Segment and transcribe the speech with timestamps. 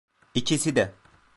[0.33, 0.93] İkisi de.